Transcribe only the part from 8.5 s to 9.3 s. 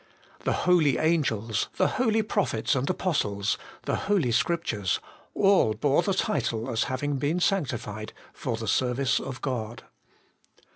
the service